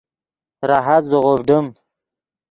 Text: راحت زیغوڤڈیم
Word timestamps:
راحت 0.69 1.03
زیغوڤڈیم 1.09 1.65